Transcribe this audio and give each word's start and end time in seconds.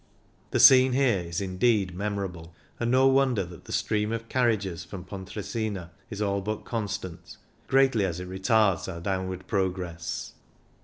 The 0.49 0.59
scene 0.59 0.93
here 0.93 1.19
is 1.19 1.41
indeed 1.41 1.93
memorable, 1.93 2.55
and 2.79 2.89
no 2.89 3.05
wonder 3.05 3.45
that 3.45 3.65
the 3.65 3.71
stream 3.71 4.11
of 4.11 4.29
carriages 4.29 4.83
from 4.83 5.03
Pontre 5.05 5.43
sina 5.43 5.91
is 6.09 6.23
all 6.23 6.41
but 6.41 6.65
constant, 6.65 7.37
greatly 7.67 8.03
as 8.05 8.19
it 8.19 8.27
retards 8.27 8.91
our 8.91 8.99
downward 8.99 9.45
progress. 9.45 10.33